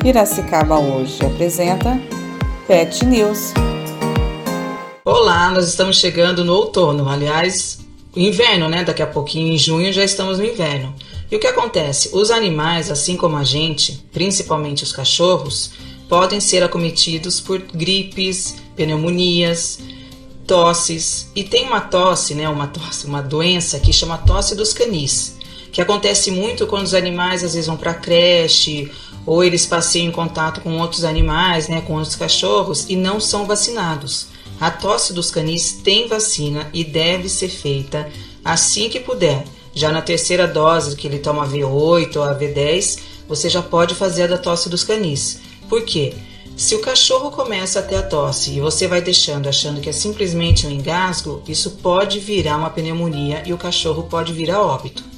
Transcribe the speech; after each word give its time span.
Piracicaba 0.00 0.78
hoje 0.78 1.22
apresenta 1.22 2.00
Pet 2.66 3.04
News. 3.04 3.52
Olá, 5.04 5.50
nós 5.50 5.68
estamos 5.68 5.98
chegando 5.98 6.42
no 6.42 6.54
outono, 6.54 7.06
aliás, 7.06 7.80
inverno, 8.16 8.66
né? 8.66 8.82
Daqui 8.82 9.02
a 9.02 9.06
pouquinho, 9.06 9.52
em 9.52 9.58
junho, 9.58 9.92
já 9.92 10.02
estamos 10.02 10.38
no 10.38 10.44
inverno. 10.44 10.94
E 11.30 11.36
o 11.36 11.38
que 11.38 11.46
acontece? 11.46 12.08
Os 12.14 12.30
animais, 12.30 12.90
assim 12.90 13.14
como 13.14 13.36
a 13.36 13.44
gente, 13.44 14.02
principalmente 14.10 14.82
os 14.82 14.92
cachorros, 14.92 15.72
podem 16.08 16.40
ser 16.40 16.62
acometidos 16.62 17.38
por 17.38 17.58
gripes, 17.58 18.56
pneumonias, 18.74 19.80
tosses. 20.46 21.30
E 21.36 21.44
tem 21.44 21.66
uma 21.66 21.80
tosse, 21.80 22.34
né? 22.34 22.48
Uma 22.48 22.68
tosse, 22.68 23.06
uma 23.06 23.22
doença 23.22 23.78
que 23.78 23.92
chama 23.92 24.16
tosse 24.16 24.54
dos 24.54 24.72
canis, 24.72 25.36
que 25.72 25.80
acontece 25.80 26.30
muito 26.30 26.66
quando 26.66 26.86
os 26.86 26.94
animais 26.94 27.44
às 27.44 27.54
vezes 27.54 27.66
vão 27.66 27.76
para 27.76 27.94
creche 27.94 28.90
ou 29.24 29.44
eles 29.44 29.66
passeiam 29.66 30.06
em 30.06 30.12
contato 30.12 30.60
com 30.60 30.78
outros 30.78 31.04
animais, 31.04 31.68
né, 31.68 31.80
com 31.80 31.94
outros 31.94 32.16
cachorros 32.16 32.86
e 32.88 32.96
não 32.96 33.20
são 33.20 33.46
vacinados. 33.46 34.28
A 34.60 34.70
tosse 34.70 35.12
dos 35.12 35.30
canis 35.30 35.72
tem 35.72 36.08
vacina 36.08 36.68
e 36.72 36.84
deve 36.84 37.28
ser 37.28 37.48
feita 37.48 38.10
assim 38.44 38.88
que 38.88 39.00
puder. 39.00 39.44
Já 39.74 39.92
na 39.92 40.02
terceira 40.02 40.46
dose 40.46 40.96
que 40.96 41.06
ele 41.06 41.18
toma 41.18 41.46
V8 41.46 42.16
ou 42.16 42.22
a 42.22 42.34
V10, 42.34 42.98
você 43.28 43.48
já 43.48 43.62
pode 43.62 43.94
fazer 43.94 44.24
a 44.24 44.26
da 44.26 44.38
tosse 44.38 44.68
dos 44.68 44.82
canis. 44.82 45.40
Por 45.68 45.82
quê? 45.82 46.14
Se 46.56 46.74
o 46.74 46.80
cachorro 46.80 47.30
começa 47.30 47.78
a 47.78 47.82
ter 47.82 47.96
a 47.96 48.02
tosse 48.02 48.50
e 48.50 48.60
você 48.60 48.86
vai 48.86 49.00
deixando 49.00 49.48
achando 49.48 49.80
que 49.80 49.88
é 49.88 49.92
simplesmente 49.92 50.66
um 50.66 50.70
engasgo, 50.70 51.42
isso 51.48 51.70
pode 51.82 52.18
virar 52.18 52.58
uma 52.58 52.68
pneumonia 52.68 53.42
e 53.46 53.52
o 53.52 53.56
cachorro 53.56 54.02
pode 54.02 54.32
vir 54.32 54.50
a 54.50 54.60
óbito. 54.60 55.09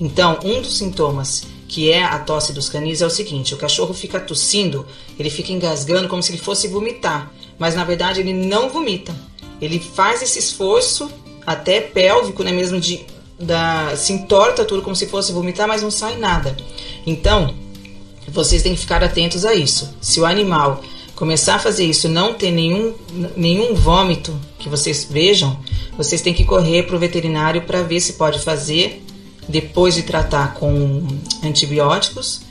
Então, 0.00 0.38
um 0.42 0.62
dos 0.62 0.78
sintomas 0.78 1.44
que 1.70 1.88
é 1.88 2.02
a 2.02 2.18
tosse 2.18 2.52
dos 2.52 2.68
canis, 2.68 3.00
é 3.00 3.06
o 3.06 3.10
seguinte: 3.10 3.54
o 3.54 3.56
cachorro 3.56 3.94
fica 3.94 4.18
tossindo, 4.18 4.84
ele 5.16 5.30
fica 5.30 5.52
engasgando 5.52 6.08
como 6.08 6.22
se 6.22 6.32
ele 6.32 6.38
fosse 6.38 6.66
vomitar, 6.66 7.32
mas 7.58 7.76
na 7.76 7.84
verdade 7.84 8.20
ele 8.20 8.32
não 8.32 8.68
vomita. 8.68 9.14
Ele 9.60 9.78
faz 9.78 10.20
esse 10.20 10.38
esforço 10.38 11.08
até 11.46 11.80
pélvico, 11.80 12.42
né, 12.42 12.50
mesmo 12.50 12.80
de 12.80 13.06
da, 13.38 13.96
se 13.96 14.12
entorta 14.12 14.64
tudo 14.64 14.82
como 14.82 14.96
se 14.96 15.06
fosse 15.06 15.32
vomitar, 15.32 15.68
mas 15.68 15.82
não 15.82 15.90
sai 15.90 16.16
nada. 16.16 16.56
Então, 17.06 17.54
vocês 18.28 18.62
têm 18.62 18.74
que 18.74 18.80
ficar 18.80 19.02
atentos 19.02 19.44
a 19.44 19.54
isso. 19.54 19.94
Se 20.00 20.20
o 20.20 20.26
animal 20.26 20.82
começar 21.14 21.54
a 21.54 21.58
fazer 21.58 21.84
isso, 21.84 22.08
não 22.08 22.34
ter 22.34 22.50
nenhum, 22.50 22.94
nenhum 23.36 23.74
vômito 23.74 24.38
que 24.58 24.68
vocês 24.68 25.06
vejam, 25.08 25.58
vocês 25.96 26.20
têm 26.20 26.34
que 26.34 26.44
correr 26.44 26.82
para 26.82 26.96
o 26.96 26.98
veterinário 26.98 27.62
para 27.62 27.82
ver 27.82 28.00
se 28.00 28.14
pode 28.14 28.40
fazer 28.40 29.02
depois 29.50 29.94
de 29.94 30.02
tratar 30.02 30.54
com 30.54 31.06
antibióticos 31.42 32.42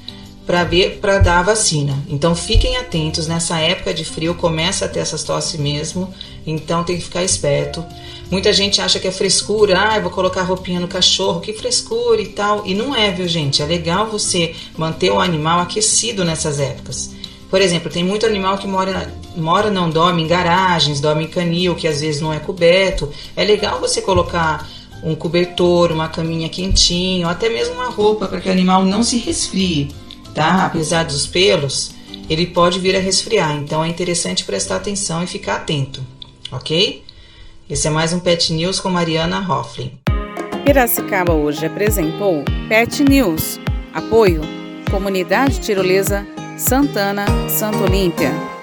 para 0.45 0.63
ver 0.63 0.97
para 0.99 1.19
dar 1.19 1.39
a 1.39 1.43
vacina. 1.43 1.95
Então 2.09 2.35
fiquem 2.35 2.75
atentos, 2.77 3.27
nessa 3.27 3.59
época 3.59 3.93
de 3.93 4.03
frio 4.03 4.33
começa 4.33 4.85
a 4.85 4.87
ter 4.87 4.99
essas 4.99 5.23
tosse 5.23 5.59
mesmo, 5.59 6.11
então 6.45 6.83
tem 6.83 6.97
que 6.97 7.03
ficar 7.03 7.23
esperto. 7.23 7.85
Muita 8.31 8.51
gente 8.51 8.81
acha 8.81 8.99
que 8.99 9.07
é 9.07 9.11
frescura, 9.11 9.79
ah, 9.79 9.99
vou 9.99 10.09
colocar 10.09 10.41
roupinha 10.41 10.79
no 10.79 10.87
cachorro, 10.87 11.39
que 11.39 11.53
frescura 11.53 12.19
e 12.21 12.29
tal. 12.29 12.65
E 12.65 12.73
não 12.73 12.95
é, 12.95 13.11
viu, 13.11 13.27
gente? 13.27 13.61
É 13.61 13.65
legal 13.65 14.07
você 14.07 14.55
manter 14.77 15.11
o 15.11 15.19
animal 15.19 15.59
aquecido 15.59 16.25
nessas 16.25 16.59
épocas. 16.59 17.11
Por 17.49 17.61
exemplo, 17.61 17.89
tem 17.89 18.03
muito 18.03 18.25
animal 18.25 18.57
que 18.57 18.67
mora, 18.67 19.11
mora 19.35 19.71
não 19.71 19.89
dorme 19.89 20.23
em 20.23 20.27
garagens, 20.27 20.99
dorme 20.99 21.23
em 21.25 21.27
canil, 21.27 21.75
que 21.75 21.87
às 21.87 22.01
vezes 22.01 22.21
não 22.21 22.31
é 22.31 22.39
coberto. 22.39 23.11
É 23.35 23.43
legal 23.43 23.79
você 23.79 24.01
colocar 24.01 24.67
um 25.03 25.15
cobertor, 25.15 25.91
uma 25.91 26.09
caminha 26.09 26.49
quentinha, 26.49 27.25
ou 27.25 27.31
até 27.31 27.49
mesmo 27.49 27.75
uma 27.75 27.89
roupa 27.89 28.27
para 28.27 28.39
que 28.39 28.49
o 28.49 28.51
animal 28.51 28.83
não 28.83 29.03
se 29.03 29.17
resfrie, 29.17 29.89
tá? 30.33 30.65
Apesar 30.65 31.03
dos 31.03 31.25
pelos, 31.25 31.91
ele 32.29 32.47
pode 32.47 32.79
vir 32.79 32.95
a 32.95 32.99
resfriar, 32.99 33.55
então 33.55 33.83
é 33.83 33.87
interessante 33.87 34.43
prestar 34.43 34.77
atenção 34.77 35.23
e 35.23 35.27
ficar 35.27 35.55
atento, 35.55 36.01
ok? 36.51 37.03
Esse 37.69 37.87
é 37.87 37.91
mais 37.91 38.13
um 38.13 38.19
Pet 38.19 38.51
News 38.51 38.79
com 38.79 38.89
Mariana 38.89 39.39
Hoffling. 39.39 39.91
Piracicaba 40.65 41.33
hoje 41.33 41.65
apresentou 41.65 42.43
Pet 42.67 43.03
News. 43.03 43.59
Apoio 43.93 44.41
Comunidade 44.89 45.59
Tirolesa 45.59 46.25
Santana, 46.57 47.25
Santo 47.47 47.83
Olímpia. 47.83 48.58